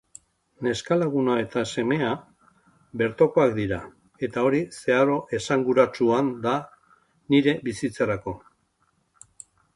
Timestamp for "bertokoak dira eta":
3.01-4.47